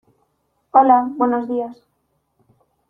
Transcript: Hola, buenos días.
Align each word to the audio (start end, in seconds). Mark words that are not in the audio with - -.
Hola, 0.71 1.09
buenos 1.15 1.47
días. 1.47 1.77